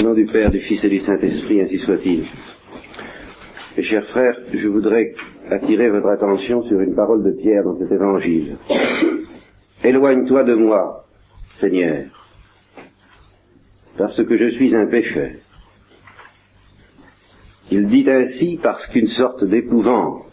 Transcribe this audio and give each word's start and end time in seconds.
Au 0.00 0.02
nom 0.02 0.14
du 0.14 0.24
Père, 0.24 0.50
du 0.50 0.60
Fils 0.60 0.82
et 0.82 0.88
du 0.88 1.00
Saint-Esprit, 1.00 1.60
ainsi 1.60 1.78
soit-il. 1.80 2.26
Mes 3.76 3.82
chers 3.82 4.06
frères, 4.08 4.34
je 4.50 4.66
voudrais 4.66 5.12
attirer 5.50 5.90
votre 5.90 6.08
attention 6.08 6.62
sur 6.62 6.80
une 6.80 6.94
parole 6.94 7.22
de 7.22 7.32
Pierre 7.32 7.64
dans 7.64 7.76
cet 7.78 7.92
évangile. 7.92 8.56
Éloigne-toi 9.84 10.44
de 10.44 10.54
moi, 10.54 11.04
Seigneur, 11.56 12.06
parce 13.98 14.16
que 14.24 14.38
je 14.38 14.54
suis 14.54 14.74
un 14.74 14.86
pécheur. 14.86 15.32
Il 17.70 17.86
dit 17.86 18.08
ainsi 18.08 18.58
parce 18.62 18.86
qu'une 18.86 19.08
sorte 19.08 19.44
d'épouvante 19.44 20.32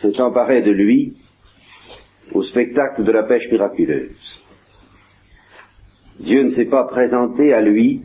s'est 0.00 0.18
emparée 0.22 0.62
de 0.62 0.70
lui 0.70 1.18
au 2.32 2.42
spectacle 2.44 3.04
de 3.04 3.12
la 3.12 3.24
pêche 3.24 3.50
miraculeuse. 3.52 4.40
Dieu 6.20 6.42
ne 6.42 6.50
s'est 6.50 6.66
pas 6.66 6.84
présenté 6.84 7.54
à 7.54 7.62
lui 7.62 8.02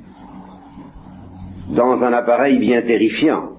dans 1.75 2.01
un 2.01 2.13
appareil 2.13 2.59
bien 2.59 2.81
terrifiant. 2.81 3.57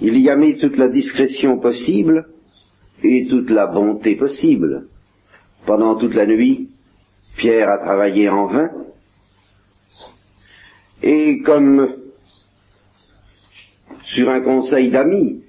Il 0.00 0.16
y 0.18 0.30
a 0.30 0.36
mis 0.36 0.58
toute 0.58 0.76
la 0.76 0.88
discrétion 0.88 1.58
possible 1.58 2.28
et 3.02 3.26
toute 3.28 3.50
la 3.50 3.66
bonté 3.66 4.14
possible. 4.14 4.86
Pendant 5.66 5.96
toute 5.96 6.14
la 6.14 6.26
nuit, 6.26 6.70
Pierre 7.36 7.68
a 7.68 7.78
travaillé 7.78 8.28
en 8.28 8.46
vain. 8.46 8.70
Et 11.02 11.40
comme 11.42 11.96
sur 14.14 14.28
un 14.28 14.40
conseil 14.40 14.90
d'amis, 14.90 15.42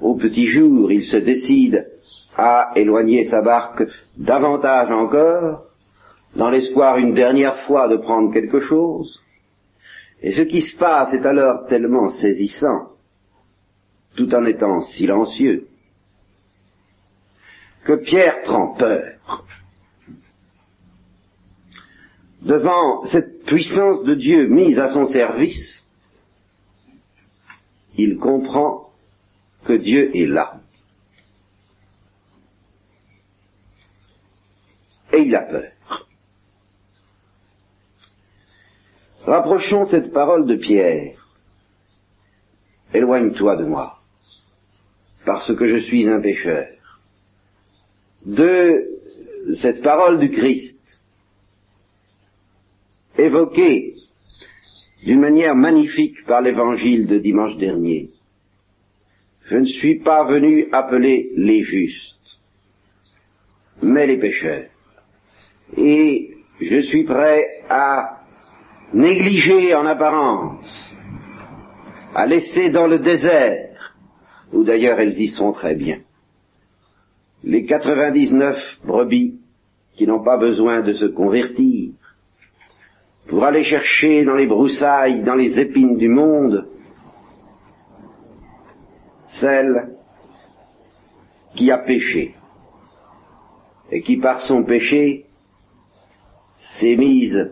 au 0.00 0.16
petit 0.16 0.46
jour, 0.48 0.92
il 0.92 1.04
se 1.04 1.16
décide 1.16 1.91
à 2.36 2.72
éloigner 2.76 3.28
sa 3.28 3.42
barque 3.42 3.82
davantage 4.16 4.90
encore, 4.90 5.64
dans 6.34 6.48
l'espoir 6.48 6.96
une 6.96 7.14
dernière 7.14 7.58
fois 7.66 7.88
de 7.88 7.96
prendre 7.96 8.32
quelque 8.32 8.60
chose. 8.60 9.20
Et 10.22 10.32
ce 10.32 10.42
qui 10.42 10.62
se 10.62 10.76
passe 10.76 11.12
est 11.12 11.26
alors 11.26 11.66
tellement 11.66 12.08
saisissant, 12.10 12.92
tout 14.16 14.32
en 14.34 14.44
étant 14.44 14.80
silencieux, 14.82 15.66
que 17.84 17.94
Pierre 17.94 18.42
prend 18.44 18.74
peur. 18.74 19.44
Devant 22.42 23.06
cette 23.06 23.44
puissance 23.44 24.02
de 24.04 24.14
Dieu 24.14 24.48
mise 24.48 24.78
à 24.78 24.92
son 24.92 25.06
service, 25.06 25.84
il 27.96 28.16
comprend 28.18 28.88
que 29.64 29.74
Dieu 29.74 30.16
est 30.16 30.26
là. 30.26 30.60
Et 35.12 35.22
il 35.22 35.34
a 35.34 35.42
peur. 35.42 35.72
Rapprochons 39.24 39.86
cette 39.86 40.12
parole 40.12 40.46
de 40.46 40.56
Pierre. 40.56 41.16
Éloigne-toi 42.92 43.56
de 43.56 43.64
moi, 43.64 43.98
parce 45.24 45.54
que 45.54 45.68
je 45.68 45.84
suis 45.84 46.06
un 46.08 46.20
pécheur. 46.20 46.66
De 48.26 48.88
cette 49.60 49.82
parole 49.82 50.18
du 50.18 50.30
Christ, 50.30 50.76
évoquée 53.18 53.94
d'une 55.04 55.20
manière 55.20 55.54
magnifique 55.54 56.24
par 56.26 56.42
l'évangile 56.42 57.06
de 57.06 57.18
dimanche 57.18 57.56
dernier. 57.56 58.10
Je 59.46 59.56
ne 59.56 59.66
suis 59.66 60.00
pas 60.00 60.24
venu 60.24 60.68
appeler 60.72 61.30
les 61.36 61.62
justes, 61.64 62.38
mais 63.82 64.06
les 64.06 64.18
pécheurs. 64.18 64.68
Et 65.76 66.36
je 66.60 66.80
suis 66.82 67.04
prêt 67.04 67.44
à 67.68 68.20
négliger 68.92 69.74
en 69.74 69.86
apparence, 69.86 70.94
à 72.14 72.26
laisser 72.26 72.70
dans 72.70 72.86
le 72.86 72.98
désert, 72.98 73.94
où 74.52 74.64
d'ailleurs 74.64 75.00
elles 75.00 75.18
y 75.18 75.28
sont 75.28 75.52
très 75.52 75.74
bien, 75.74 76.00
les 77.42 77.64
99 77.64 78.56
brebis 78.84 79.38
qui 79.94 80.06
n'ont 80.06 80.22
pas 80.22 80.36
besoin 80.36 80.82
de 80.82 80.92
se 80.94 81.06
convertir, 81.06 81.92
pour 83.28 83.44
aller 83.44 83.64
chercher 83.64 84.24
dans 84.24 84.34
les 84.34 84.46
broussailles, 84.46 85.22
dans 85.22 85.34
les 85.34 85.58
épines 85.58 85.96
du 85.96 86.08
monde, 86.08 86.68
celle 89.40 89.96
qui 91.54 91.70
a 91.70 91.78
péché, 91.78 92.34
et 93.90 94.02
qui 94.02 94.18
par 94.18 94.40
son 94.42 94.64
péché 94.64 95.26
s'est 96.82 96.96
mise 96.96 97.50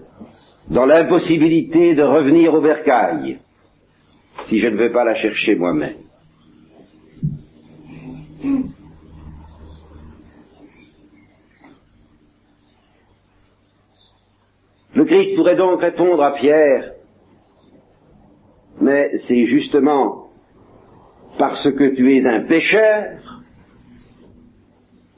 dans 0.69 0.85
l'impossibilité 0.85 1.95
de 1.95 2.03
revenir 2.03 2.53
au 2.53 2.61
bercail, 2.61 3.39
si 4.49 4.59
je 4.59 4.67
ne 4.67 4.77
vais 4.77 4.91
pas 4.91 5.05
la 5.05 5.15
chercher 5.15 5.55
moi-même. 5.55 5.99
Le 14.95 15.05
Christ 15.05 15.37
pourrait 15.37 15.57
donc 15.57 15.81
répondre 15.81 16.23
à 16.23 16.33
Pierre, 16.35 16.93
mais 18.81 19.11
c'est 19.29 19.47
justement 19.47 20.31
parce 21.39 21.63
que 21.63 21.95
tu 21.95 22.17
es 22.17 22.27
un 22.27 22.41
pécheur 22.43 23.43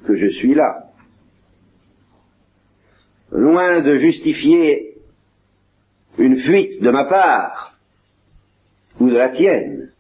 que 0.07 0.17
je 0.17 0.29
suis 0.39 0.55
là. 0.55 0.82
Loin 3.33 3.81
de 3.81 3.97
justifier 3.97 4.95
une 6.19 6.39
fuite 6.41 6.83
de 6.83 6.91
ma 6.91 7.07
part 7.07 7.79
ou 9.01 9.09
de 9.09 9.17
la 9.17 9.31
tienne, 9.31 9.91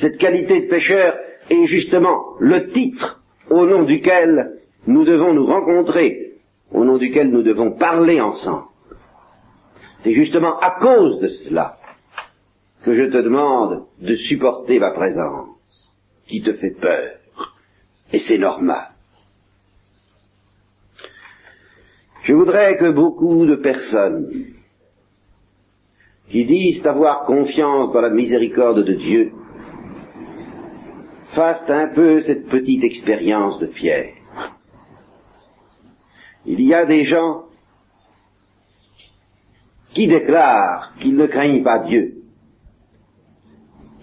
cette 0.00 0.18
qualité 0.18 0.62
de 0.62 0.68
pécheur 0.68 1.14
est 1.48 1.66
justement 1.66 2.34
le 2.40 2.72
titre 2.72 3.22
au 3.50 3.66
nom 3.66 3.84
duquel 3.84 4.58
nous 4.86 5.04
devons 5.04 5.32
nous 5.32 5.46
rencontrer 5.46 6.32
au 6.72 6.84
nom 6.84 6.98
duquel 6.98 7.30
nous 7.30 7.42
devons 7.42 7.72
parler 7.72 8.20
ensemble. 8.20 8.66
C'est 10.02 10.14
justement 10.14 10.58
à 10.58 10.72
cause 10.80 11.20
de 11.20 11.28
cela 11.28 11.78
que 12.84 12.94
je 12.94 13.04
te 13.04 13.18
demande 13.18 13.86
de 14.00 14.16
supporter 14.16 14.80
ma 14.80 14.90
présence, 14.90 15.96
qui 16.26 16.42
te 16.42 16.52
fait 16.54 16.74
peur. 16.80 17.12
Et 18.12 18.18
c'est 18.20 18.38
normal. 18.38 18.91
Je 22.22 22.34
voudrais 22.34 22.76
que 22.76 22.90
beaucoup 22.90 23.46
de 23.46 23.56
personnes 23.56 24.28
qui 26.28 26.44
disent 26.44 26.86
avoir 26.86 27.24
confiance 27.24 27.92
dans 27.92 28.00
la 28.00 28.10
miséricorde 28.10 28.84
de 28.84 28.92
Dieu 28.94 29.32
fassent 31.34 31.68
un 31.68 31.88
peu 31.94 32.20
cette 32.22 32.46
petite 32.46 32.84
expérience 32.84 33.58
de 33.58 33.66
Pierre. 33.66 34.14
Il 36.46 36.60
y 36.60 36.72
a 36.74 36.86
des 36.86 37.04
gens 37.04 37.44
qui 39.94 40.06
déclarent 40.06 40.94
qu'ils 41.00 41.16
ne 41.16 41.26
craignent 41.26 41.64
pas 41.64 41.80
Dieu, 41.80 42.22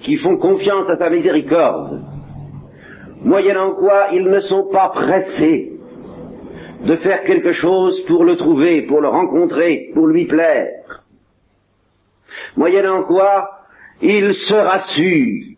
qui 0.02 0.18
font 0.18 0.38
confiance 0.38 0.90
à 0.90 0.98
sa 0.98 1.10
miséricorde, 1.10 2.04
moyennant 3.22 3.76
quoi 3.76 4.10
ils 4.12 4.26
ne 4.26 4.40
sont 4.42 4.70
pas 4.72 4.90
pressés 4.90 5.69
de 6.82 6.96
faire 6.98 7.24
quelque 7.24 7.54
chose 7.54 8.00
pour 8.06 8.24
le 8.24 8.38
trouver, 8.38 8.84
pour 8.84 9.02
le 9.02 9.10
rencontrer, 9.10 9.92
pour 9.94 10.08
lui 10.08 10.26
plaire, 10.26 11.04
moyennant 12.56 13.04
quoi 13.04 13.50
ils 14.02 14.34
se 14.34 14.54
rassurent, 14.54 15.58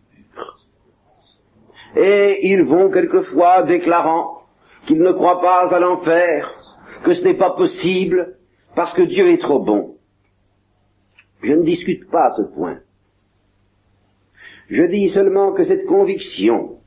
et 1.96 2.48
ils 2.50 2.64
vont 2.64 2.90
quelquefois 2.90 3.62
déclarant 3.64 4.42
qu'ils 4.86 5.02
ne 5.02 5.12
croient 5.12 5.40
pas 5.40 5.74
à 5.74 5.78
l'enfer, 5.78 6.50
que 7.04 7.14
ce 7.14 7.22
n'est 7.22 7.36
pas 7.36 7.50
possible 7.50 8.36
parce 8.74 8.92
que 8.94 9.02
Dieu 9.02 9.28
est 9.30 9.40
trop 9.40 9.60
bon. 9.60 9.96
Je 11.42 11.52
ne 11.52 11.62
discute 11.62 12.08
pas 12.10 12.30
ce 12.36 12.42
point. 12.54 12.78
Je 14.70 14.84
dis 14.84 15.10
seulement 15.10 15.52
que 15.52 15.64
cette 15.64 15.86
conviction, 15.86 16.78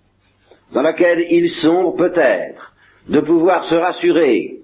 dans 0.74 0.81
laquelle 0.81 1.25
ils 1.30 1.51
sont 1.62 1.92
peut-être, 1.92 2.75
de 3.07 3.19
pouvoir 3.19 3.66
se 3.66 3.75
rassurer, 3.75 4.60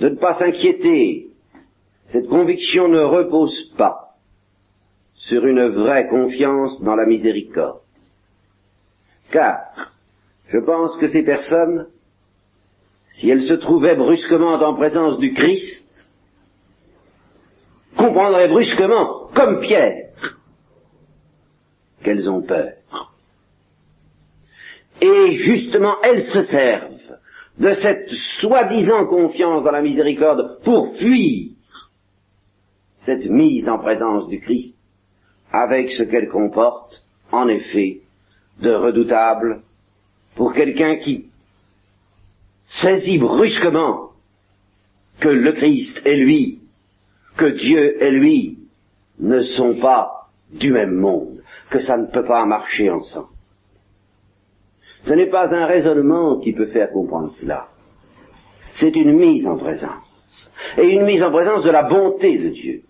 de 0.00 0.08
ne 0.08 0.16
pas 0.16 0.38
s'inquiéter, 0.38 1.28
cette 2.10 2.28
conviction 2.28 2.88
ne 2.88 3.00
repose 3.00 3.72
pas 3.76 4.14
sur 5.14 5.44
une 5.44 5.68
vraie 5.68 6.08
confiance 6.08 6.80
dans 6.82 6.94
la 6.94 7.06
miséricorde. 7.06 7.80
Car 9.30 9.92
je 10.48 10.58
pense 10.58 10.96
que 10.98 11.08
ces 11.08 11.22
personnes 11.22 11.86
si 13.16 13.30
elles 13.30 13.44
se 13.44 13.54
trouvaient 13.54 13.96
brusquement 13.96 14.54
en 14.54 14.74
présence 14.74 15.18
du 15.18 15.32
Christ, 15.32 15.84
comprendraient 17.96 18.48
brusquement, 18.48 19.28
comme 19.34 19.60
Pierre, 19.60 20.10
qu'elles 22.02 22.28
ont 22.28 22.42
peur. 22.42 22.74
Et 25.00 25.32
justement, 25.38 25.96
elles 26.02 26.26
se 26.26 26.42
servent 26.44 26.95
de 27.58 27.72
cette 27.74 28.10
soi-disant 28.40 29.06
confiance 29.06 29.64
dans 29.64 29.70
la 29.70 29.82
miséricorde 29.82 30.62
pour 30.64 30.96
fuir 30.96 31.50
cette 33.04 33.26
mise 33.30 33.68
en 33.68 33.78
présence 33.78 34.28
du 34.28 34.40
Christ 34.40 34.74
avec 35.52 35.90
ce 35.92 36.02
qu'elle 36.02 36.28
comporte, 36.28 37.02
en 37.32 37.48
effet, 37.48 38.00
de 38.60 38.72
redoutable 38.72 39.62
pour 40.34 40.52
quelqu'un 40.52 40.96
qui 40.96 41.30
saisit 42.82 43.18
brusquement 43.18 44.10
que 45.20 45.28
le 45.28 45.52
Christ 45.52 46.02
et 46.04 46.16
lui, 46.16 46.60
que 47.36 47.46
Dieu 47.46 48.02
et 48.02 48.10
lui 48.10 48.58
ne 49.18 49.42
sont 49.42 49.76
pas 49.76 50.28
du 50.52 50.72
même 50.72 50.94
monde, 50.94 51.42
que 51.70 51.80
ça 51.80 51.96
ne 51.96 52.06
peut 52.06 52.24
pas 52.24 52.44
marcher 52.44 52.90
ensemble. 52.90 53.28
Ce 55.04 55.12
n'est 55.12 55.30
pas 55.30 55.54
un 55.54 55.66
raisonnement 55.66 56.40
qui 56.40 56.52
peut 56.52 56.66
faire 56.66 56.90
comprendre 56.90 57.30
cela. 57.32 57.68
C'est 58.74 58.94
une 58.96 59.12
mise 59.12 59.46
en 59.46 59.56
présence. 59.56 60.02
Et 60.78 60.88
une 60.88 61.04
mise 61.04 61.22
en 61.22 61.30
présence 61.30 61.64
de 61.64 61.70
la 61.70 61.84
bonté 61.84 62.38
de 62.38 62.48
Dieu. 62.48 62.82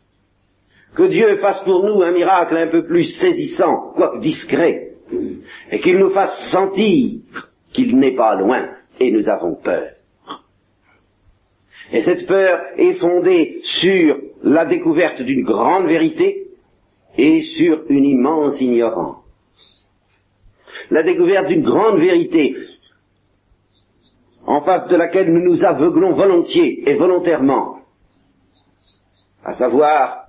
Que 0.95 1.09
Dieu 1.09 1.37
fasse 1.39 1.63
pour 1.65 1.85
nous 1.85 2.03
un 2.03 2.13
miracle 2.13 2.57
un 2.57 2.69
peu 2.69 2.85
plus 2.85 3.05
saisissant, 3.21 3.93
quoique 3.95 4.21
discret, 4.21 4.93
et 5.71 5.81
qu'il 5.81 5.99
nous 5.99 6.11
fasse 6.11 6.51
sentir 6.51 7.21
qu'il 7.73 7.99
n'est 7.99 8.17
pas 8.17 8.35
loin, 8.35 8.69
et 8.99 9.11
nous 9.11 9.29
avons 9.29 9.57
peur. 9.57 9.91
Et 11.93 12.03
cette 12.03 12.27
peur 12.27 12.61
est 12.77 12.95
fondée 12.95 13.61
sur 13.63 14.17
la 14.43 14.65
découverte 14.65 15.21
d'une 15.23 15.45
grande 15.45 15.87
vérité 15.87 16.49
et 17.17 17.43
sur 17.57 17.83
une 17.89 18.05
immense 18.05 18.61
ignorance. 18.61 19.16
La 20.91 21.03
découverte 21.03 21.49
d'une 21.49 21.63
grande 21.63 21.99
vérité 21.99 22.57
en 24.47 24.63
face 24.63 24.89
de 24.89 24.97
laquelle 24.97 25.33
nous 25.33 25.43
nous 25.43 25.65
aveuglons 25.65 26.15
volontiers 26.15 26.89
et 26.89 26.95
volontairement, 26.95 27.81
à 29.45 29.55
savoir 29.55 30.27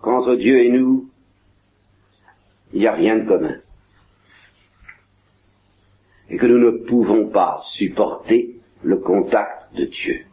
qu'entre 0.00 0.36
Dieu 0.36 0.58
et 0.64 0.70
nous, 0.70 1.10
il 2.72 2.80
n'y 2.80 2.86
a 2.86 2.94
rien 2.94 3.18
de 3.18 3.28
commun. 3.28 3.56
Et 6.28 6.36
que 6.38 6.46
nous 6.46 6.58
ne 6.58 6.86
pouvons 6.86 7.28
pas 7.28 7.62
supporter 7.74 8.56
le 8.82 8.96
contact 8.98 9.74
de 9.76 9.84
Dieu. 9.84 10.24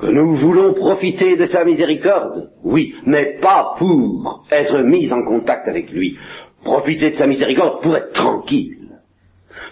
Que 0.00 0.06
nous 0.06 0.36
voulons 0.36 0.74
profiter 0.74 1.36
de 1.36 1.46
sa 1.46 1.64
miséricorde, 1.64 2.50
oui, 2.62 2.94
mais 3.04 3.38
pas 3.40 3.74
pour 3.78 4.44
être 4.50 4.78
mis 4.82 5.12
en 5.12 5.24
contact 5.24 5.66
avec 5.66 5.90
lui. 5.90 6.16
Profiter 6.62 7.10
de 7.10 7.16
sa 7.16 7.26
miséricorde 7.26 7.82
pour 7.82 7.96
être 7.96 8.12
tranquille, 8.12 8.90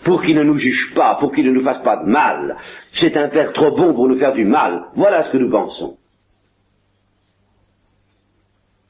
pour 0.05 0.23
qu'il 0.23 0.37
ne 0.37 0.43
nous 0.43 0.59
juge 0.59 0.93
pas, 0.95 1.17
pour 1.21 1.33
qu'il 1.33 1.47
ne 1.47 1.53
nous 1.53 1.63
fasse 1.63 1.83
pas 1.83 1.99
de 1.99 2.11
mal. 2.11 2.57
C'est 2.95 3.17
un 3.17 3.29
Père 3.29 3.53
trop 3.53 3.71
bon 3.77 3.95
pour 3.95 4.09
nous 4.09 4.19
faire 4.19 4.33
du 4.33 4.45
mal. 4.45 4.87
Voilà 4.97 5.25
ce 5.25 5.31
que 5.31 5.39
nous 5.39 5.51
pensons. 5.51 5.97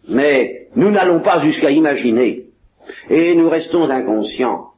Mais 0.08 0.68
nous 0.74 0.90
n'allons 0.90 1.20
pas 1.20 1.42
jusqu'à 1.42 1.70
imaginer, 1.70 2.44
et 3.10 3.34
nous 3.34 3.50
restons 3.50 3.90
inconscients 3.90 4.68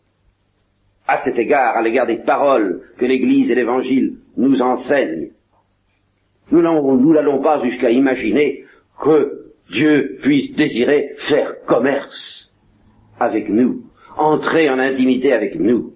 à 1.07 1.19
cet 1.19 1.39
égard, 1.39 1.77
à 1.77 1.83
l'égard 1.83 2.07
des 2.07 2.23
paroles 2.25 2.83
que 2.99 3.07
l'Église 3.07 3.51
et 3.51 3.55
l'Évangile 3.55 4.17
nous 4.37 4.61
enseignent. 4.61 5.31
Nous 6.51 6.63
n'allons 6.63 7.43
pas 7.43 7.63
jusqu'à 7.65 7.91
imaginer 7.91 8.65
que 9.01 9.33
Dieu 9.71 10.19
puisse 10.23 10.55
désirer 10.57 11.11
faire 11.29 11.55
commerce 11.67 12.51
avec 13.21 13.49
nous, 13.49 13.83
entrer 14.17 14.71
en 14.71 14.79
intimité 14.79 15.33
avec 15.33 15.59
nous. 15.59 15.93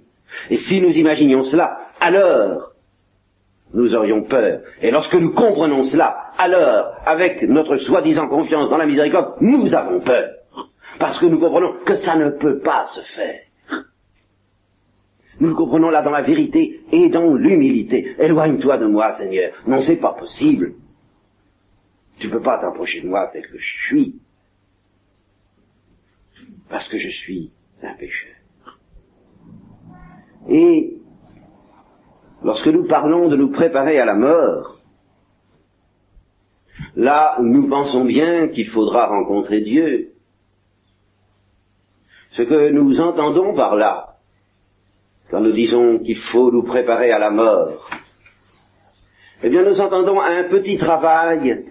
Et 0.51 0.57
si 0.57 0.81
nous 0.81 0.91
imaginions 0.91 1.45
cela, 1.45 1.79
alors 2.01 2.73
nous 3.75 3.95
aurions 3.95 4.25
peur. 4.25 4.61
Et 4.83 4.91
lorsque 4.91 5.15
nous 5.15 5.33
comprenons 5.33 5.85
cela, 5.85 6.15
alors, 6.39 6.95
avec 7.07 7.43
notre 7.43 7.79
soi-disant 7.79 8.29
confiance 8.29 8.69
dans 8.69 8.77
la 8.77 8.87
miséricorde, 8.87 9.37
nous 9.41 9.73
avons 9.75 10.01
peur. 10.01 10.29
Parce 10.99 11.19
que 11.19 11.27
nous 11.27 11.39
comprenons 11.39 11.75
que 11.85 11.97
ça 11.99 12.17
ne 12.17 12.31
peut 12.31 12.61
pas 12.61 12.87
se 12.95 13.01
faire. 13.17 13.41
Nous 15.41 15.49
le 15.49 15.55
comprenons 15.55 15.91
là 15.91 16.03
dans 16.03 16.11
la 16.11 16.23
vérité 16.23 16.81
et 16.93 17.09
dans 17.09 17.35
l'humilité. 17.35 18.15
Éloigne-toi 18.19 18.79
de 18.79 18.87
moi, 18.87 19.17
Seigneur. 19.17 19.53
Non, 19.67 19.81
c'est 19.83 19.97
pas 19.97 20.13
possible. 20.13 20.75
Tu 22.19 22.27
ne 22.29 22.33
peux 22.33 22.43
pas 22.43 22.59
t'approcher 22.61 23.01
de 23.01 23.09
moi 23.09 23.31
tel 23.33 23.47
que 23.47 23.59
je 23.59 23.87
suis. 23.87 24.21
Parce 26.69 26.89
que 26.89 26.99
je 26.99 27.09
suis 27.09 27.51
un 27.83 27.95
pécheur. 27.95 28.35
Et 30.49 30.97
lorsque 32.43 32.67
nous 32.67 32.87
parlons 32.87 33.29
de 33.29 33.37
nous 33.37 33.51
préparer 33.51 33.99
à 33.99 34.05
la 34.05 34.15
mort, 34.15 34.79
là 36.97 37.37
où 37.39 37.45
nous 37.45 37.69
pensons 37.69 38.05
bien 38.05 38.49
qu'il 38.49 38.69
faudra 38.69 39.07
rencontrer 39.07 39.61
Dieu, 39.61 40.13
ce 42.33 42.43
que 42.43 42.71
nous 42.71 42.99
entendons 43.01 43.55
par 43.55 43.77
là, 43.77 44.12
quand 45.33 45.41
nous 45.41 45.53
disons 45.53 46.01
qu'il 46.01 46.19
faut 46.31 46.53
nous 46.53 46.63
préparer 46.63 47.11
à 47.11 47.19
la 47.19 47.31
mort, 47.31 47.89
eh 49.43 49.49
bien 49.49 49.65
nous 49.65 49.81
entendons 49.81 50.21
un 50.21 50.45
petit 50.51 50.77
travail 50.77 51.65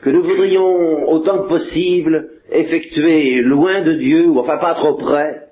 que 0.00 0.10
nous 0.10 0.22
voudrions 0.22 1.10
autant 1.10 1.42
que 1.42 1.48
possible 1.48 2.30
effectuer 2.48 3.42
loin 3.42 3.82
de 3.82 3.94
Dieu, 3.94 4.28
ou 4.28 4.38
enfin 4.38 4.58
pas 4.58 4.76
trop 4.76 4.94
près, 4.94 5.48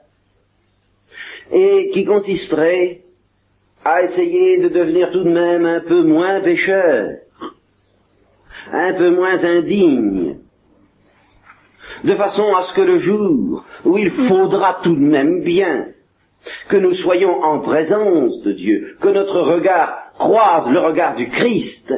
et 1.51 1.91
qui 1.93 2.05
consisterait 2.05 3.01
à 3.85 4.05
essayer 4.05 4.61
de 4.61 4.69
devenir 4.69 5.11
tout 5.11 5.25
de 5.25 5.31
même 5.31 5.67
un 5.67 5.81
peu 5.81 6.05
moins 6.05 6.41
pécheur, 6.43 7.17
un 8.73 8.95
peu 8.95 9.11
moins 9.11 9.43
indigne, 9.43 10.37
de 12.05 12.15
façon 12.15 12.55
à 12.55 12.63
ce 12.63 12.75
que 12.75 12.83
le 12.83 12.99
jour 13.01 13.65
où 13.85 13.99
il 13.99 14.13
faudra 14.13 14.79
tout 14.85 14.95
de 14.95 15.01
même 15.01 15.43
bien 15.43 15.96
que 16.69 16.77
nous 16.77 16.95
soyons 16.95 17.43
en 17.43 17.61
présence 17.61 18.43
de 18.43 18.53
Dieu, 18.53 18.97
que 19.01 19.09
notre 19.09 19.41
regard 19.41 20.13
croise 20.19 20.69
le 20.69 20.81
regard 20.81 21.17
du 21.17 21.29
Christ, 21.29 21.93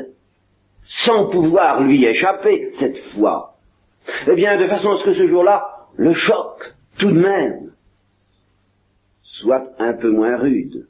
sans 1.05 1.29
pouvoir 1.31 1.83
lui 1.83 2.05
échapper 2.05 2.73
cette 2.79 2.99
fois, 3.15 3.55
eh 4.27 4.35
bien, 4.35 4.57
de 4.59 4.69
façon 4.69 4.91
à 4.91 4.99
ce 4.99 5.05
que 5.05 5.15
ce 5.15 5.27
jour-là, 5.27 5.65
le 5.97 6.15
choc, 6.15 6.75
tout 6.99 7.11
de 7.11 7.21
même, 7.21 7.73
soit 9.23 9.69
un 9.79 9.95
peu 9.95 10.11
moins 10.11 10.37
rude. 10.37 10.87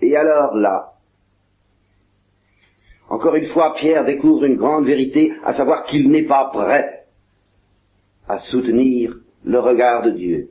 Et 0.00 0.16
alors 0.16 0.56
là, 0.56 0.90
encore 3.08 3.36
une 3.36 3.48
fois, 3.48 3.74
Pierre 3.74 4.04
découvre 4.04 4.44
une 4.44 4.56
grande 4.56 4.86
vérité, 4.86 5.32
à 5.44 5.54
savoir 5.54 5.84
qu'il 5.84 6.10
n'est 6.10 6.26
pas 6.26 6.50
prêt 6.52 7.04
à 8.26 8.38
soutenir 8.38 9.14
le 9.44 9.60
regard 9.60 10.02
de 10.02 10.10
Dieu 10.10 10.48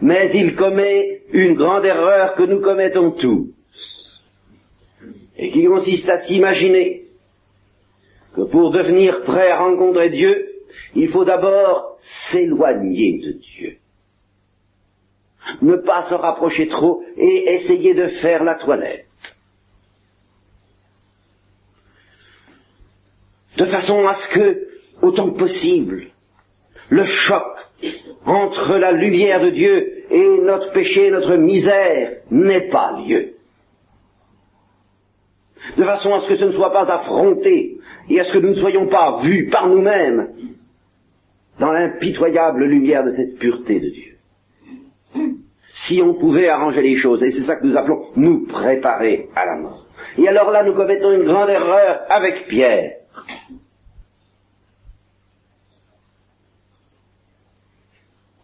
mais 0.00 0.30
il 0.34 0.56
commet 0.56 1.22
une 1.32 1.54
grande 1.54 1.84
erreur 1.84 2.34
que 2.34 2.42
nous 2.42 2.60
commettons 2.60 3.12
tous, 3.12 3.50
et 5.36 5.50
qui 5.50 5.64
consiste 5.64 6.08
à 6.08 6.20
s'imaginer 6.20 7.02
que 8.34 8.42
pour 8.42 8.70
devenir 8.72 9.22
prêt 9.22 9.50
à 9.50 9.58
rencontrer 9.58 10.10
Dieu, 10.10 10.48
il 10.94 11.08
faut 11.08 11.24
d'abord 11.24 11.98
s'éloigner 12.30 13.20
de 13.20 13.32
Dieu. 13.32 13.76
Ne 15.62 15.76
pas 15.76 16.08
se 16.08 16.14
rapprocher 16.14 16.68
trop 16.68 17.02
et 17.16 17.54
essayer 17.54 17.94
de 17.94 18.08
faire 18.20 18.42
la 18.44 18.54
toilette. 18.54 19.06
De 23.56 23.66
façon 23.66 24.06
à 24.06 24.14
ce 24.14 24.28
que, 24.34 24.68
autant 25.02 25.30
que 25.30 25.38
possible, 25.38 26.06
le 26.88 27.04
choc 27.04 27.53
entre 28.26 28.76
la 28.76 28.92
lumière 28.92 29.40
de 29.40 29.50
Dieu 29.50 30.04
et 30.10 30.38
notre 30.42 30.72
péché, 30.72 31.10
notre 31.10 31.36
misère, 31.36 32.18
n'est 32.30 32.68
pas 32.70 32.98
lieu. 33.06 33.34
De 35.76 35.84
façon 35.84 36.14
à 36.14 36.20
ce 36.20 36.28
que 36.28 36.36
ce 36.36 36.44
ne 36.44 36.52
soit 36.52 36.72
pas 36.72 36.90
affronté 36.92 37.78
et 38.08 38.20
à 38.20 38.24
ce 38.24 38.32
que 38.32 38.38
nous 38.38 38.50
ne 38.50 38.60
soyons 38.60 38.86
pas 38.88 39.20
vus 39.22 39.48
par 39.50 39.68
nous-mêmes 39.68 40.28
dans 41.58 41.72
l'impitoyable 41.72 42.64
lumière 42.64 43.04
de 43.04 43.12
cette 43.12 43.38
pureté 43.38 43.80
de 43.80 43.88
Dieu. 43.88 44.14
Si 45.86 46.00
on 46.02 46.14
pouvait 46.14 46.48
arranger 46.48 46.82
les 46.82 46.96
choses, 46.96 47.22
et 47.22 47.32
c'est 47.32 47.42
ça 47.42 47.56
que 47.56 47.66
nous 47.66 47.76
appelons 47.76 48.06
nous 48.16 48.46
préparer 48.46 49.28
à 49.34 49.44
la 49.44 49.56
mort. 49.56 49.86
Et 50.18 50.28
alors 50.28 50.50
là, 50.50 50.62
nous 50.62 50.74
commettons 50.74 51.12
une 51.12 51.24
grande 51.24 51.50
erreur 51.50 52.02
avec 52.08 52.46
Pierre. 52.46 52.92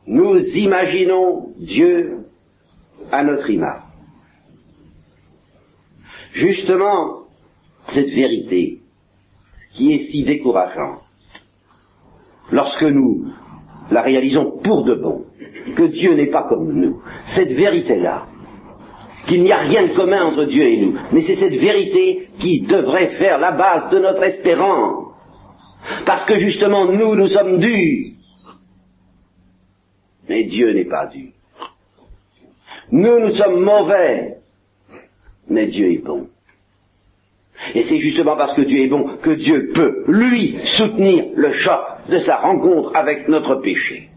Nous 0.07 0.39
imaginons 0.39 1.51
Dieu 1.59 2.27
à 3.13 3.25
notre 3.25 3.49
image. 3.51 3.83
Justement, 6.33 7.25
cette 7.93 8.11
vérité 8.11 8.79
qui 9.75 9.93
est 9.93 10.11
si 10.11 10.25
décourageante, 10.25 11.03
lorsque 12.51 12.83
nous 12.83 13.33
la 13.91 14.03
réalisons 14.03 14.59
pour 14.63 14.85
de 14.85 14.95
bon, 14.95 15.25
que 15.77 15.83
Dieu 15.85 16.15
n'est 16.15 16.31
pas 16.31 16.47
comme 16.49 16.73
nous. 16.73 17.03
Cette 17.35 17.53
vérité-là, 17.53 18.27
qu'il 19.27 19.43
n'y 19.43 19.53
a 19.53 19.59
rien 19.59 19.89
de 19.89 19.95
commun 19.95 20.25
entre 20.27 20.45
Dieu 20.45 20.63
et 20.63 20.77
nous, 20.79 20.95
mais 21.13 21.23
c'est 21.23 21.37
cette 21.37 21.57
vérité 21.57 22.29
qui 22.39 22.63
devrait 22.63 23.11
faire 23.19 23.39
la 23.39 23.53
base 23.53 23.91
de 23.91 23.99
notre 23.99 24.23
espérance. 24.23 25.09
Parce 26.07 26.25
que 26.27 26.39
justement, 26.39 26.87
nous, 26.87 27.15
nous 27.15 27.29
sommes 27.29 27.59
durs. 27.59 28.13
Mais 30.31 30.45
Dieu 30.45 30.73
n'est 30.73 30.85
pas 30.85 31.07
dur. 31.07 31.33
Nous, 32.93 33.19
nous 33.19 33.35
sommes 33.35 33.65
mauvais. 33.65 34.37
Mais 35.49 35.67
Dieu 35.67 35.91
est 35.91 36.05
bon. 36.05 36.29
Et 37.75 37.83
c'est 37.83 37.99
justement 37.99 38.37
parce 38.37 38.55
que 38.55 38.61
Dieu 38.61 38.85
est 38.85 38.87
bon 38.87 39.17
que 39.17 39.31
Dieu 39.31 39.73
peut, 39.75 40.05
lui, 40.07 40.57
soutenir 40.77 41.25
le 41.35 41.51
choc 41.51 41.81
de 42.09 42.19
sa 42.19 42.37
rencontre 42.37 42.95
avec 42.95 43.27
notre 43.27 43.57
péché. 43.57 44.09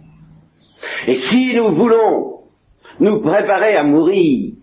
Et 1.08 1.16
si 1.16 1.56
nous 1.56 1.74
voulons 1.74 2.42
nous 3.00 3.20
préparer 3.22 3.76
à 3.76 3.82
mourir, 3.82 4.54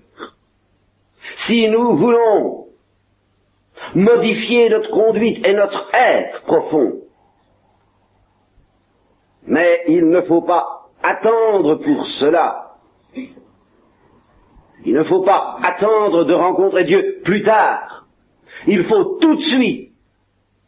si 1.48 1.68
nous 1.68 1.96
voulons 1.96 2.66
modifier 3.96 4.68
notre 4.68 4.90
conduite 4.92 5.44
et 5.44 5.54
notre 5.54 5.90
être 5.94 6.42
profond, 6.42 6.92
mais 9.48 9.80
il 9.88 10.08
ne 10.08 10.20
faut 10.20 10.42
pas 10.42 10.79
attendre 11.02 11.76
pour 11.76 12.06
cela. 12.18 12.70
Il 14.84 14.94
ne 14.94 15.04
faut 15.04 15.22
pas 15.22 15.58
attendre 15.62 16.24
de 16.24 16.32
rencontrer 16.32 16.84
Dieu 16.84 17.20
plus 17.24 17.42
tard. 17.42 18.06
Il 18.66 18.84
faut 18.84 19.18
tout 19.20 19.36
de 19.36 19.42
suite 19.42 19.92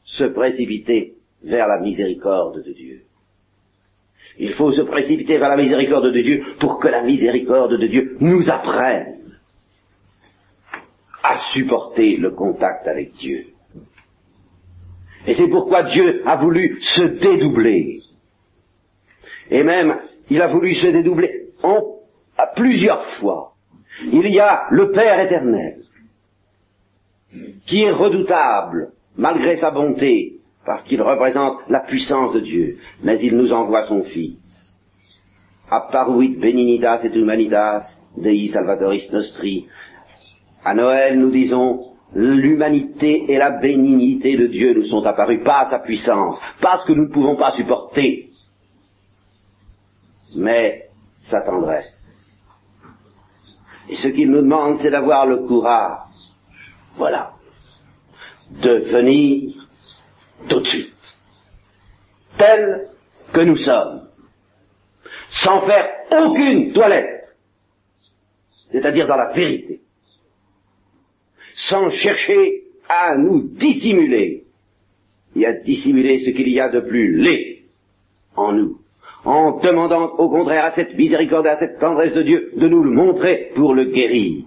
se 0.04 0.24
précipiter 0.24 1.14
vers 1.42 1.66
la 1.66 1.80
miséricorde 1.80 2.62
de 2.64 2.72
Dieu. 2.72 3.02
Il 4.38 4.54
faut 4.54 4.72
se 4.72 4.82
précipiter 4.82 5.38
vers 5.38 5.50
la 5.50 5.56
miséricorde 5.56 6.12
de 6.12 6.20
Dieu 6.20 6.44
pour 6.58 6.78
que 6.78 6.88
la 6.88 7.02
miséricorde 7.02 7.76
de 7.76 7.86
Dieu 7.86 8.16
nous 8.20 8.48
apprenne 8.48 9.38
à 11.22 11.38
supporter 11.52 12.16
le 12.16 12.30
contact 12.30 12.86
avec 12.88 13.12
Dieu. 13.14 13.46
Et 15.26 15.34
c'est 15.34 15.48
pourquoi 15.48 15.84
Dieu 15.84 16.22
a 16.26 16.36
voulu 16.36 16.80
se 16.82 17.02
dédoubler. 17.02 18.00
Et 19.50 19.62
même, 19.62 20.00
il 20.32 20.40
a 20.40 20.48
voulu 20.48 20.74
se 20.74 20.86
dédoubler 20.86 21.30
à 22.38 22.46
plusieurs 22.56 23.04
fois. 23.20 23.52
Il 24.10 24.26
y 24.28 24.40
a 24.40 24.62
le 24.70 24.90
Père 24.90 25.20
éternel, 25.20 25.82
qui 27.66 27.82
est 27.82 27.90
redoutable 27.90 28.92
malgré 29.16 29.56
sa 29.56 29.70
bonté, 29.70 30.38
parce 30.64 30.84
qu'il 30.84 31.02
représente 31.02 31.58
la 31.68 31.80
puissance 31.80 32.32
de 32.32 32.40
Dieu, 32.40 32.78
mais 33.02 33.20
il 33.20 33.36
nous 33.36 33.52
envoie 33.52 33.86
son 33.88 34.04
Fils. 34.04 34.38
Apparuit 35.70 36.36
beninitas 36.36 37.02
et 37.04 37.14
humanitas, 37.14 37.84
Dei 38.16 38.48
Salvatoris 38.48 39.12
Nostri. 39.12 39.66
À 40.64 40.74
Noël, 40.74 41.18
nous 41.18 41.30
disons, 41.30 41.92
l'humanité 42.14 43.24
et 43.28 43.36
la 43.36 43.50
bénignité 43.50 44.36
de 44.36 44.46
Dieu 44.46 44.72
nous 44.74 44.86
sont 44.86 45.04
apparues, 45.04 45.42
pas 45.42 45.68
sa 45.68 45.78
puissance, 45.78 46.40
pas 46.62 46.78
ce 46.78 46.86
que 46.86 46.92
nous 46.92 47.08
ne 47.08 47.12
pouvons 47.12 47.36
pas 47.36 47.52
supporter, 47.52 48.31
mais 50.34 50.88
sa 51.30 51.40
tendresse. 51.40 51.92
Et 53.88 53.96
ce 53.96 54.08
qu'il 54.08 54.30
nous 54.30 54.42
demande, 54.42 54.80
c'est 54.80 54.90
d'avoir 54.90 55.26
le 55.26 55.46
courage, 55.46 56.08
voilà, 56.96 57.32
de 58.50 58.70
venir 58.92 59.54
tout 60.48 60.60
de 60.60 60.66
suite, 60.66 60.94
tel 62.38 62.88
que 63.32 63.40
nous 63.40 63.56
sommes, 63.56 64.08
sans 65.44 65.66
faire 65.66 65.88
aucune 66.10 66.72
toilette, 66.72 67.36
c'est-à-dire 68.70 69.06
dans 69.06 69.16
la 69.16 69.32
vérité, 69.32 69.80
sans 71.68 71.90
chercher 71.90 72.62
à 72.88 73.16
nous 73.16 73.48
dissimuler, 73.54 74.44
et 75.34 75.46
à 75.46 75.52
dissimuler 75.54 76.24
ce 76.24 76.30
qu'il 76.30 76.48
y 76.48 76.60
a 76.60 76.68
de 76.68 76.80
plus 76.80 77.16
laid 77.16 77.64
en 78.36 78.52
nous, 78.52 78.81
en 79.24 79.58
demandant 79.60 80.10
au 80.16 80.28
contraire 80.28 80.64
à 80.64 80.72
cette 80.72 80.94
miséricorde, 80.94 81.46
à 81.46 81.58
cette 81.58 81.78
tendresse 81.78 82.14
de 82.14 82.22
Dieu 82.22 82.52
de 82.56 82.68
nous 82.68 82.82
le 82.82 82.90
montrer 82.90 83.52
pour 83.54 83.74
le 83.74 83.84
guérir. 83.84 84.44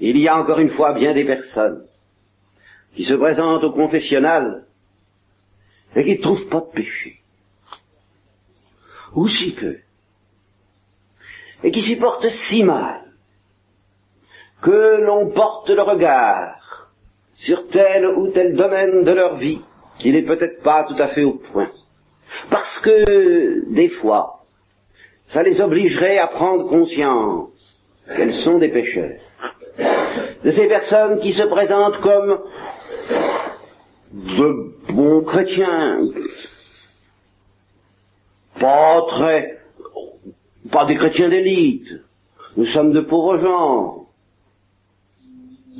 Il 0.00 0.18
y 0.18 0.28
a 0.28 0.36
encore 0.36 0.58
une 0.58 0.70
fois 0.70 0.94
bien 0.94 1.12
des 1.14 1.24
personnes 1.24 1.84
qui 2.94 3.04
se 3.04 3.14
présentent 3.14 3.64
au 3.64 3.72
confessionnal 3.72 4.64
et 5.94 6.04
qui 6.04 6.16
ne 6.16 6.22
trouvent 6.22 6.48
pas 6.48 6.60
de 6.60 6.72
péché. 6.74 7.18
Ou 9.14 9.28
si 9.28 9.52
peu. 9.52 9.76
Et 11.62 11.70
qui 11.70 11.82
supportent 11.82 12.28
si 12.48 12.64
mal 12.64 13.02
que 14.62 15.02
l'on 15.02 15.30
porte 15.30 15.68
le 15.68 15.82
regard 15.82 16.88
sur 17.34 17.68
tel 17.68 18.06
ou 18.06 18.30
tel 18.32 18.54
domaine 18.56 19.04
de 19.04 19.12
leur 19.12 19.36
vie 19.36 19.60
qui 20.02 20.10
n'est 20.10 20.22
peut-être 20.22 20.62
pas 20.62 20.84
tout 20.88 21.00
à 21.00 21.08
fait 21.08 21.22
au 21.22 21.34
point. 21.52 21.70
Parce 22.50 22.80
que, 22.80 23.72
des 23.72 23.88
fois, 23.88 24.40
ça 25.28 25.44
les 25.44 25.60
obligerait 25.60 26.18
à 26.18 26.26
prendre 26.26 26.68
conscience 26.68 27.80
qu'elles 28.06 28.34
sont 28.42 28.58
des 28.58 28.68
pécheurs. 28.68 29.20
De 30.44 30.50
ces 30.50 30.66
personnes 30.66 31.20
qui 31.20 31.32
se 31.32 31.42
présentent 31.42 32.00
comme 32.00 32.40
de 34.12 34.92
bons 34.92 35.22
chrétiens, 35.22 36.00
pas 38.58 39.02
très, 39.08 39.58
pas 40.72 40.84
des 40.86 40.96
chrétiens 40.96 41.28
d'élite, 41.28 41.88
nous 42.56 42.66
sommes 42.66 42.92
de 42.92 43.00
pauvres 43.02 43.38
gens, 43.38 44.01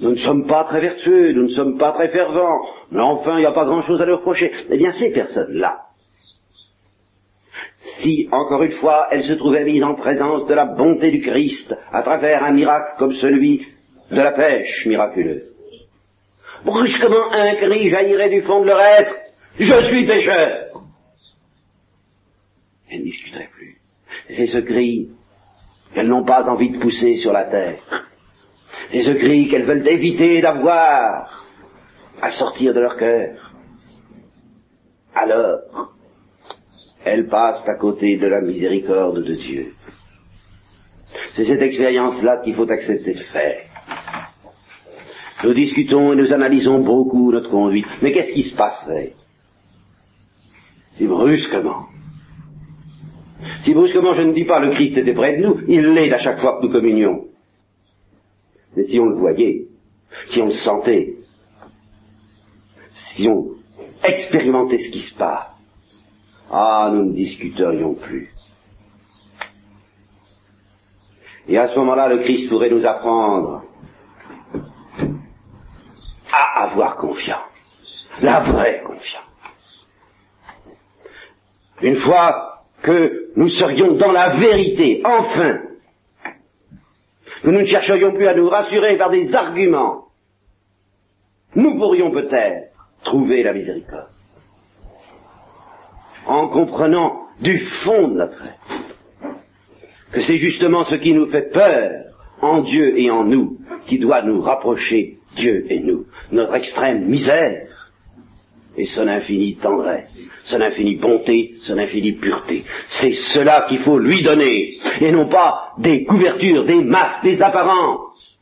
nous 0.00 0.10
ne 0.10 0.16
sommes 0.16 0.46
pas 0.46 0.64
très 0.64 0.80
vertueux, 0.80 1.32
nous 1.32 1.44
ne 1.44 1.54
sommes 1.54 1.78
pas 1.78 1.92
très 1.92 2.08
fervents, 2.08 2.60
mais 2.90 3.00
enfin, 3.00 3.36
il 3.36 3.40
n'y 3.40 3.46
a 3.46 3.52
pas 3.52 3.64
grand-chose 3.64 4.00
à 4.00 4.06
leur 4.06 4.18
reprocher. 4.18 4.50
Eh 4.70 4.76
bien, 4.76 4.92
ces 4.92 5.10
personnes-là, 5.12 5.80
si, 8.00 8.28
encore 8.32 8.62
une 8.62 8.72
fois, 8.72 9.08
elles 9.10 9.24
se 9.24 9.32
trouvaient 9.34 9.64
mises 9.64 9.82
en 9.82 9.94
présence 9.94 10.46
de 10.46 10.54
la 10.54 10.64
bonté 10.64 11.10
du 11.10 11.20
Christ 11.20 11.74
à 11.92 12.02
travers 12.02 12.42
un 12.42 12.52
miracle 12.52 12.94
comme 12.98 13.12
celui 13.14 13.66
de 14.10 14.16
la 14.16 14.32
pêche 14.32 14.86
miraculeuse, 14.86 15.42
brusquement 16.64 17.32
un 17.32 17.54
cri 17.56 17.90
jaillirait 17.90 18.30
du 18.30 18.42
fond 18.42 18.62
de 18.62 18.66
leur 18.66 18.80
être, 18.80 19.14
je 19.58 19.86
suis 19.88 20.06
pécheur. 20.06 20.82
Elles 22.90 23.00
ne 23.00 23.04
discuteraient 23.04 23.50
plus. 23.52 23.78
C'est 24.28 24.46
ce 24.46 24.58
cri 24.58 25.08
qu'elles 25.94 26.08
n'ont 26.08 26.24
pas 26.24 26.48
envie 26.48 26.70
de 26.70 26.78
pousser 26.78 27.16
sur 27.18 27.32
la 27.32 27.44
terre. 27.44 28.01
C'est 28.92 29.02
ce 29.02 29.12
cri 29.12 29.48
qu'elles 29.48 29.64
veulent 29.64 29.88
éviter 29.88 30.42
d'avoir 30.42 31.42
à 32.20 32.30
sortir 32.32 32.74
de 32.74 32.80
leur 32.80 32.96
cœur. 32.98 33.52
Alors, 35.14 35.92
elles 37.04 37.26
passent 37.28 37.66
à 37.66 37.74
côté 37.74 38.18
de 38.18 38.26
la 38.26 38.42
miséricorde 38.42 39.24
de 39.24 39.34
Dieu. 39.34 39.72
C'est 41.34 41.46
cette 41.46 41.62
expérience-là 41.62 42.42
qu'il 42.44 42.54
faut 42.54 42.70
accepter 42.70 43.14
de 43.14 43.22
faire. 43.32 43.62
Nous 45.44 45.54
discutons 45.54 46.12
et 46.12 46.16
nous 46.16 46.32
analysons 46.32 46.80
beaucoup 46.80 47.32
notre 47.32 47.50
conduite. 47.50 47.86
Mais 48.02 48.12
qu'est-ce 48.12 48.32
qui 48.32 48.44
se 48.44 48.54
passerait 48.54 49.14
si 50.98 51.06
brusquement, 51.06 51.86
si 53.64 53.72
brusquement 53.72 54.14
je 54.14 54.22
ne 54.22 54.34
dis 54.34 54.44
pas 54.44 54.60
le 54.60 54.72
Christ 54.72 54.98
était 54.98 55.14
près 55.14 55.38
de 55.38 55.42
nous, 55.42 55.60
il 55.66 55.94
l'est 55.94 56.12
à 56.12 56.18
chaque 56.18 56.38
fois 56.40 56.58
que 56.58 56.66
nous 56.66 56.72
communions. 56.72 57.31
Mais 58.76 58.84
si 58.84 58.98
on 58.98 59.06
le 59.06 59.16
voyait, 59.16 59.66
si 60.28 60.40
on 60.40 60.46
le 60.46 60.54
sentait, 60.54 61.14
si 63.14 63.28
on 63.28 63.56
expérimentait 64.02 64.78
ce 64.78 64.90
qui 64.90 65.00
se 65.00 65.14
passe, 65.14 65.48
ah, 66.50 66.90
nous 66.92 67.04
ne 67.04 67.12
discuterions 67.12 67.94
plus. 67.94 68.30
Et 71.48 71.58
à 71.58 71.68
ce 71.68 71.78
moment-là, 71.78 72.08
le 72.08 72.18
Christ 72.18 72.48
pourrait 72.48 72.70
nous 72.70 72.84
apprendre 72.84 73.64
à 76.30 76.64
avoir 76.64 76.96
confiance, 76.96 78.08
la 78.20 78.40
vraie 78.40 78.82
confiance. 78.86 79.86
Une 81.80 81.96
fois 81.96 82.64
que 82.82 83.30
nous 83.36 83.48
serions 83.48 83.94
dans 83.94 84.12
la 84.12 84.36
vérité, 84.36 85.02
enfin, 85.04 85.58
que 87.42 87.50
nous 87.50 87.60
ne 87.60 87.66
chercherions 87.66 88.12
plus 88.12 88.28
à 88.28 88.34
nous 88.34 88.48
rassurer 88.48 88.96
par 88.96 89.10
des 89.10 89.34
arguments, 89.34 90.04
nous 91.54 91.76
pourrions 91.76 92.10
peut-être 92.10 92.72
trouver 93.04 93.42
la 93.42 93.52
miséricorde. 93.52 94.08
En 96.26 96.48
comprenant 96.48 97.26
du 97.40 97.58
fond 97.84 98.08
de 98.08 98.14
notre 98.14 98.42
être 98.42 98.82
que 100.12 100.22
c'est 100.22 100.38
justement 100.38 100.84
ce 100.84 100.94
qui 100.96 101.12
nous 101.12 101.26
fait 101.26 101.50
peur 101.50 101.90
en 102.40 102.60
Dieu 102.62 102.98
et 102.98 103.10
en 103.10 103.24
nous 103.24 103.58
qui 103.86 103.98
doit 103.98 104.22
nous 104.22 104.40
rapprocher, 104.40 105.18
Dieu 105.36 105.66
et 105.68 105.80
nous, 105.80 106.06
notre 106.30 106.54
extrême 106.54 107.06
misère, 107.06 107.66
et 108.76 108.86
son 108.86 109.06
infinie 109.06 109.56
tendresse, 109.56 110.10
son 110.44 110.60
infinie 110.60 110.96
bonté, 110.96 111.54
son 111.64 111.78
infinie 111.78 112.12
pureté. 112.12 112.64
C'est 112.88 113.12
cela 113.34 113.66
qu'il 113.68 113.80
faut 113.80 113.98
lui 113.98 114.22
donner, 114.22 114.78
et 115.00 115.12
non 115.12 115.28
pas 115.28 115.72
des 115.78 116.04
couvertures, 116.04 116.64
des 116.64 116.82
masques, 116.82 117.22
des 117.22 117.42
apparences 117.42 118.38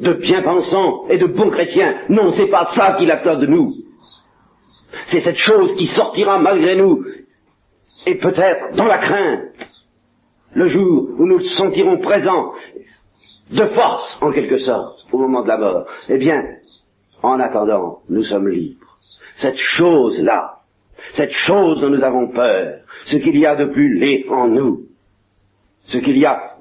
de 0.00 0.14
bien-pensants 0.14 1.08
et 1.10 1.18
de 1.18 1.26
bons 1.26 1.50
chrétiens. 1.50 1.94
Non, 2.08 2.32
c'est 2.32 2.48
pas 2.48 2.70
ça 2.74 2.94
qu'il 2.98 3.10
attend 3.10 3.36
de 3.36 3.46
nous. 3.46 3.74
C'est 5.08 5.20
cette 5.20 5.36
chose 5.36 5.76
qui 5.76 5.86
sortira 5.86 6.38
malgré 6.38 6.74
nous, 6.74 7.04
et 8.06 8.16
peut-être 8.16 8.74
dans 8.76 8.86
la 8.86 8.98
crainte, 8.98 9.40
le 10.54 10.66
jour 10.66 11.10
où 11.18 11.26
nous 11.26 11.38
le 11.38 11.44
sentirons 11.44 11.98
présent, 11.98 12.52
de 13.50 13.66
force 13.66 14.18
en 14.20 14.32
quelque 14.32 14.58
sorte, 14.58 15.06
au 15.12 15.18
moment 15.18 15.42
de 15.42 15.48
la 15.48 15.58
mort. 15.58 15.86
Eh 16.08 16.18
bien, 16.18 16.42
en 17.22 17.40
attendant, 17.40 18.00
nous 18.08 18.24
sommes 18.24 18.48
libres. 18.48 18.98
Cette 19.36 19.58
chose-là, 19.58 20.60
cette 21.14 21.32
chose 21.32 21.80
dont 21.80 21.90
nous 21.90 22.04
avons 22.04 22.28
peur, 22.28 22.80
ce 23.06 23.16
qu'il 23.16 23.38
y 23.38 23.46
a 23.46 23.56
de 23.56 23.66
plus 23.66 23.98
laid 23.98 24.26
en 24.28 24.48
nous, 24.48 24.86
ce 25.84 25.98
qu'il 25.98 26.18
y 26.18 26.26
a 26.26 26.54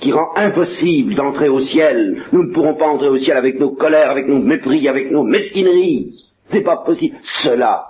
qui 0.00 0.12
rend 0.12 0.36
impossible 0.36 1.14
d'entrer 1.14 1.48
au 1.48 1.60
ciel. 1.60 2.24
Nous 2.32 2.44
ne 2.44 2.52
pourrons 2.52 2.74
pas 2.74 2.88
entrer 2.88 3.08
au 3.08 3.18
ciel 3.18 3.36
avec 3.36 3.58
nos 3.58 3.70
colères, 3.70 4.10
avec 4.10 4.26
nos 4.26 4.40
mépris, 4.40 4.88
avec 4.88 5.10
nos 5.10 5.22
mesquineries. 5.22 6.12
C'est 6.50 6.62
pas 6.62 6.78
possible. 6.78 7.16
Cela, 7.42 7.86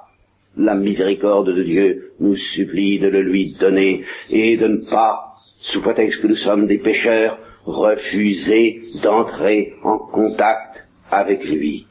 la 0.56 0.74
miséricorde 0.74 1.52
de 1.52 1.62
Dieu 1.62 2.12
nous 2.20 2.36
supplie 2.36 2.98
de 2.98 3.08
le 3.08 3.22
lui 3.22 3.56
donner 3.58 4.04
et 4.30 4.56
de 4.56 4.68
ne 4.68 4.88
pas, 4.90 5.34
sous 5.72 5.80
prétexte 5.80 6.20
que 6.20 6.26
nous 6.26 6.36
sommes 6.36 6.66
des 6.66 6.78
pécheurs, 6.78 7.38
refuser 7.64 8.82
d'entrer 9.02 9.72
en 9.82 9.98
contact 9.98 10.84
avec 11.10 11.42
lui 11.44 11.86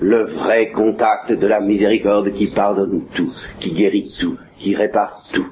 le 0.00 0.24
vrai 0.34 0.70
contact 0.70 1.32
de 1.32 1.46
la 1.46 1.60
miséricorde 1.60 2.32
qui 2.32 2.48
pardonne 2.48 3.06
tout, 3.14 3.32
qui 3.60 3.72
guérit 3.72 4.12
tout, 4.20 4.36
qui 4.58 4.74
répare 4.74 5.24
tout, 5.32 5.46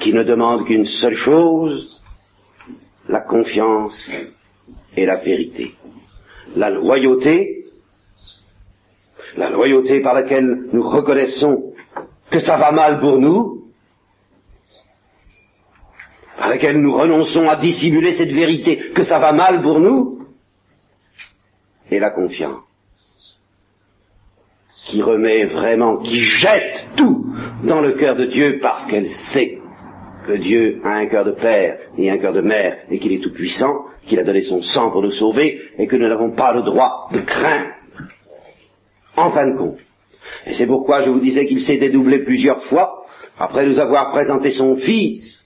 qui 0.00 0.12
ne 0.12 0.24
demande 0.24 0.64
qu'une 0.66 0.86
seule 0.86 1.16
chose, 1.16 2.00
la 3.08 3.20
confiance 3.20 4.10
et 4.96 5.06
la 5.06 5.16
vérité. 5.16 5.74
La 6.56 6.70
loyauté, 6.70 7.64
la 9.36 9.50
loyauté 9.50 10.00
par 10.00 10.14
laquelle 10.14 10.68
nous 10.72 10.88
reconnaissons 10.88 11.72
que 12.30 12.40
ça 12.40 12.56
va 12.56 12.72
mal 12.72 13.00
pour 13.00 13.18
nous, 13.18 13.64
par 16.38 16.48
laquelle 16.48 16.80
nous 16.80 16.94
renonçons 16.94 17.48
à 17.48 17.56
dissimuler 17.56 18.16
cette 18.16 18.32
vérité, 18.32 18.90
que 18.94 19.04
ça 19.04 19.18
va 19.18 19.32
mal 19.32 19.62
pour 19.62 19.80
nous, 19.80 20.25
et 21.90 21.98
la 21.98 22.10
confiance, 22.10 22.62
qui 24.86 25.02
remet 25.02 25.46
vraiment, 25.46 25.98
qui 25.98 26.20
jette 26.20 26.86
tout 26.96 27.26
dans 27.64 27.80
le 27.80 27.92
cœur 27.92 28.16
de 28.16 28.26
Dieu 28.26 28.58
parce 28.60 28.86
qu'elle 28.86 29.08
sait 29.32 29.58
que 30.26 30.32
Dieu 30.32 30.80
a 30.84 30.90
un 30.90 31.06
cœur 31.06 31.24
de 31.24 31.32
père 31.32 31.78
et 31.96 32.10
un 32.10 32.18
cœur 32.18 32.32
de 32.32 32.40
mère 32.40 32.78
et 32.90 32.98
qu'il 32.98 33.12
est 33.12 33.22
tout 33.22 33.32
puissant, 33.32 33.86
qu'il 34.06 34.18
a 34.18 34.24
donné 34.24 34.42
son 34.42 34.62
sang 34.62 34.90
pour 34.90 35.02
nous 35.02 35.12
sauver 35.12 35.60
et 35.78 35.86
que 35.86 35.96
nous 35.96 36.08
n'avons 36.08 36.32
pas 36.32 36.52
le 36.52 36.62
droit 36.62 37.08
de 37.12 37.20
craindre. 37.20 37.70
En 39.16 39.30
fin 39.30 39.50
de 39.50 39.56
compte. 39.56 39.78
Et 40.46 40.54
c'est 40.54 40.66
pourquoi 40.66 41.02
je 41.02 41.10
vous 41.10 41.20
disais 41.20 41.46
qu'il 41.46 41.62
s'est 41.62 41.78
dédoublé 41.78 42.20
plusieurs 42.20 42.62
fois 42.64 43.04
après 43.38 43.66
nous 43.66 43.78
avoir 43.78 44.12
présenté 44.12 44.52
son 44.52 44.76
Fils, 44.76 45.44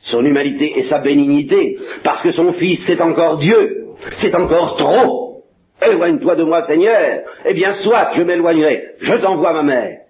son 0.00 0.24
humanité 0.24 0.78
et 0.78 0.82
sa 0.84 0.98
bénignité, 0.98 1.78
parce 2.02 2.22
que 2.22 2.32
son 2.32 2.52
Fils 2.54 2.82
c'est 2.86 3.00
encore 3.00 3.38
Dieu, 3.38 3.87
c'est 4.16 4.34
encore 4.34 4.76
trop. 4.76 5.44
Éloigne-toi 5.80 6.36
de 6.36 6.42
moi, 6.42 6.66
Seigneur. 6.66 7.22
Eh 7.44 7.54
bien, 7.54 7.74
soit, 7.82 8.12
je 8.16 8.22
m'éloignerai. 8.22 8.94
Je 9.00 9.14
t'envoie 9.14 9.52
ma 9.52 9.62
mère. 9.62 10.00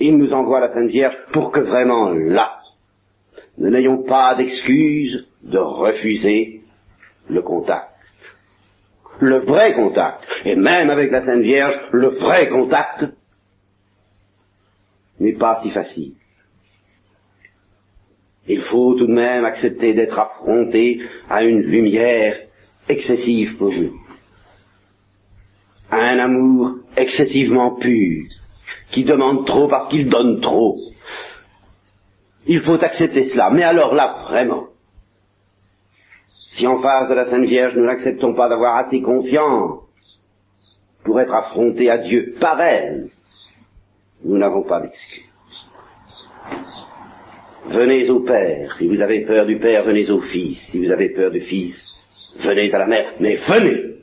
Il 0.00 0.18
nous 0.18 0.32
envoie 0.32 0.60
la 0.60 0.72
Sainte 0.72 0.90
Vierge 0.90 1.16
pour 1.32 1.50
que 1.50 1.60
vraiment 1.60 2.10
là, 2.10 2.58
nous 3.56 3.70
n'ayons 3.70 4.02
pas 4.02 4.34
d'excuse 4.34 5.26
de 5.42 5.58
refuser 5.58 6.62
le 7.28 7.42
contact. 7.42 7.90
Le 9.20 9.38
vrai 9.40 9.74
contact. 9.74 10.26
Et 10.44 10.56
même 10.56 10.90
avec 10.90 11.10
la 11.10 11.24
Sainte 11.24 11.42
Vierge, 11.42 11.78
le 11.92 12.08
vrai 12.08 12.48
contact 12.48 13.04
n'est 15.20 15.36
pas 15.36 15.60
si 15.62 15.70
facile. 15.70 16.14
Il 18.46 18.60
faut 18.62 18.94
tout 18.94 19.06
de 19.06 19.12
même 19.12 19.44
accepter 19.44 19.94
d'être 19.94 20.18
affronté 20.18 21.00
à 21.30 21.42
une 21.44 21.60
lumière 21.60 22.36
excessive 22.88 23.56
pour 23.56 23.72
nous, 23.72 23.94
à 25.90 25.96
un 25.96 26.18
amour 26.18 26.76
excessivement 26.96 27.76
pur, 27.76 28.22
qui 28.90 29.04
demande 29.04 29.46
trop 29.46 29.68
parce 29.68 29.88
qu'il 29.88 30.08
donne 30.08 30.40
trop. 30.40 30.78
Il 32.46 32.60
faut 32.60 32.82
accepter 32.82 33.28
cela. 33.30 33.48
Mais 33.50 33.62
alors 33.62 33.94
là, 33.94 34.26
vraiment, 34.28 34.66
si 36.56 36.66
en 36.66 36.82
face 36.82 37.08
de 37.08 37.14
la 37.14 37.30
Sainte 37.30 37.46
Vierge 37.46 37.74
nous 37.74 37.86
n'acceptons 37.86 38.34
pas 38.34 38.48
d'avoir 38.50 38.76
assez 38.76 39.00
confiance 39.00 39.80
pour 41.02 41.18
être 41.20 41.32
affrontés 41.32 41.90
à 41.90 41.98
Dieu 41.98 42.34
par 42.40 42.60
elle, 42.60 43.08
nous 44.22 44.36
n'avons 44.36 44.62
pas 44.62 44.80
d'excuse. 44.80 45.24
Venez 47.66 48.08
au 48.10 48.20
Père. 48.20 48.76
Si 48.76 48.86
vous 48.86 49.00
avez 49.00 49.24
peur 49.24 49.46
du 49.46 49.58
Père, 49.58 49.84
venez 49.84 50.08
au 50.10 50.20
Fils. 50.20 50.58
Si 50.70 50.78
vous 50.78 50.90
avez 50.90 51.10
peur 51.10 51.30
du 51.30 51.40
Fils, 51.40 51.76
venez 52.38 52.72
à 52.72 52.78
la 52.78 52.86
Mère. 52.86 53.14
Mais 53.20 53.36
venez. 53.36 53.94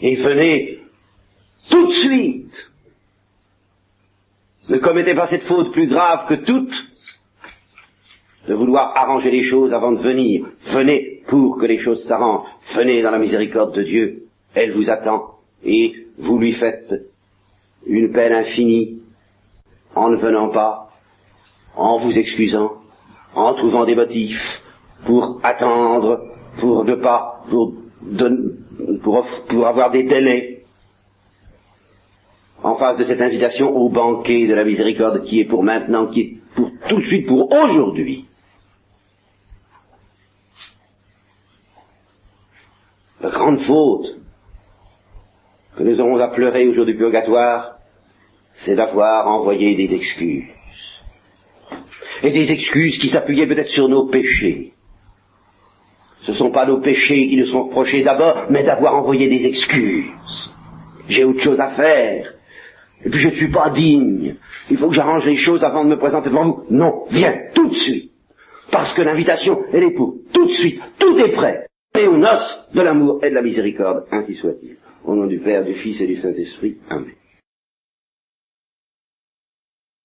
Et 0.00 0.16
venez 0.16 0.78
tout 1.70 1.86
de 1.86 1.92
suite. 1.92 2.70
Ne 4.68 4.78
commettez 4.78 5.14
pas 5.14 5.28
cette 5.28 5.44
faute 5.44 5.72
plus 5.72 5.88
grave 5.88 6.28
que 6.28 6.34
toute 6.34 6.74
de 8.48 8.54
vouloir 8.54 8.96
arranger 8.96 9.30
les 9.30 9.44
choses 9.44 9.72
avant 9.72 9.92
de 9.92 10.02
venir. 10.02 10.46
Venez 10.72 11.22
pour 11.28 11.58
que 11.58 11.66
les 11.66 11.78
choses 11.78 12.04
s'arrangent. 12.06 12.48
Venez 12.74 13.02
dans 13.02 13.10
la 13.10 13.18
miséricorde 13.18 13.74
de 13.74 13.82
Dieu. 13.82 14.22
Elle 14.54 14.72
vous 14.72 14.90
attend. 14.90 15.36
Et 15.64 15.94
vous 16.18 16.38
lui 16.38 16.54
faites 16.54 16.92
une 17.86 18.12
peine 18.12 18.32
infinie 18.32 19.00
en 19.94 20.10
ne 20.10 20.16
venant 20.16 20.48
pas 20.48 20.91
en 21.76 21.98
vous 21.98 22.16
excusant, 22.18 22.72
en 23.34 23.54
trouvant 23.54 23.86
des 23.86 23.94
motifs 23.94 24.62
pour 25.06 25.40
attendre, 25.42 26.20
pour 26.60 26.84
ne 26.84 26.94
pas, 26.96 27.44
pour, 27.48 27.74
pour, 29.48 29.66
avoir 29.66 29.90
des 29.90 30.04
délais 30.04 30.64
en 32.62 32.76
face 32.76 32.98
de 32.98 33.04
cette 33.04 33.20
invitation 33.20 33.74
au 33.74 33.88
banquet 33.88 34.46
de 34.46 34.54
la 34.54 34.64
miséricorde 34.64 35.24
qui 35.24 35.40
est 35.40 35.44
pour 35.44 35.62
maintenant, 35.62 36.06
qui 36.06 36.20
est 36.20 36.36
pour 36.54 36.70
tout 36.88 37.00
de 37.00 37.06
suite, 37.06 37.26
pour 37.26 37.52
aujourd'hui. 37.52 38.26
La 43.20 43.30
grande 43.30 43.60
faute 43.62 44.18
que 45.76 45.82
nous 45.82 46.00
aurons 46.00 46.18
à 46.18 46.28
pleurer 46.28 46.68
au 46.68 46.74
jour 46.74 46.84
du 46.84 46.96
purgatoire, 46.96 47.78
c'est 48.64 48.74
d'avoir 48.74 49.26
envoyé 49.26 49.74
des 49.74 49.94
excuses 49.94 50.44
et 52.22 52.30
des 52.30 52.50
excuses 52.50 52.98
qui 52.98 53.08
s'appuyaient 53.08 53.46
peut-être 53.46 53.70
sur 53.70 53.88
nos 53.88 54.06
péchés. 54.06 54.72
Ce 56.22 56.30
ne 56.30 56.36
sont 56.36 56.52
pas 56.52 56.66
nos 56.66 56.80
péchés 56.80 57.28
qui 57.28 57.36
nous 57.36 57.46
sont 57.46 57.64
reprochés 57.64 58.04
d'abord, 58.04 58.46
mais 58.50 58.62
d'avoir 58.62 58.94
envoyé 58.94 59.28
des 59.28 59.44
excuses. 59.44 60.06
J'ai 61.08 61.24
autre 61.24 61.40
chose 61.40 61.60
à 61.60 61.70
faire. 61.70 62.34
Et 63.04 63.10
puis 63.10 63.20
je 63.20 63.28
ne 63.28 63.34
suis 63.34 63.50
pas 63.50 63.70
digne. 63.70 64.36
Il 64.70 64.76
faut 64.76 64.88
que 64.88 64.94
j'arrange 64.94 65.26
les 65.26 65.36
choses 65.36 65.64
avant 65.64 65.84
de 65.84 65.90
me 65.90 65.98
présenter 65.98 66.30
devant 66.30 66.44
vous. 66.44 66.64
Non, 66.70 67.04
viens, 67.10 67.34
tout 67.54 67.68
de 67.68 67.74
suite. 67.74 68.12
Parce 68.70 68.94
que 68.94 69.02
l'invitation, 69.02 69.58
elle 69.72 69.82
est 69.82 69.94
pour 69.94 70.14
tout 70.32 70.46
de 70.46 70.52
suite. 70.52 70.80
Tout 70.98 71.18
est 71.18 71.32
prêt. 71.32 71.66
Et 71.98 72.06
aux 72.06 72.16
noces 72.16 72.68
de 72.72 72.80
l'amour 72.80 73.18
et 73.24 73.30
de 73.30 73.34
la 73.34 73.42
miséricorde, 73.42 74.04
ainsi 74.12 74.34
soit-il. 74.34 74.76
Au 75.04 75.16
nom 75.16 75.26
du 75.26 75.40
Père, 75.40 75.64
du 75.64 75.74
Fils 75.74 76.00
et 76.00 76.06
du 76.06 76.16
Saint-Esprit. 76.16 76.76
Amen. 76.88 77.12